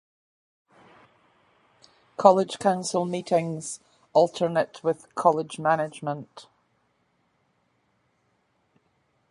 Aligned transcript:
"College 2.17 2.57
Council" 2.57 3.05
meetings 3.05 3.79
alternate 4.13 4.83
with 4.83 5.13
"College 5.13 5.59
Management". 5.59 6.47